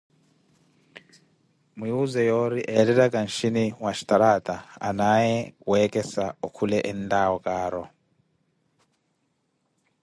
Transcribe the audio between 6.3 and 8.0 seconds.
okhule entawo kaaru.